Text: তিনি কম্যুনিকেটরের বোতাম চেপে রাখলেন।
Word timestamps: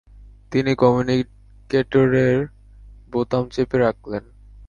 তিনি 0.51 0.71
কম্যুনিকেটরের 0.75 2.37
বোতাম 3.13 3.43
চেপে 3.49 3.77
রাখলেন। 3.77 4.23